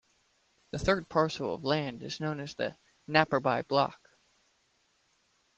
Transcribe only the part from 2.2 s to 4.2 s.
as the Napperby block.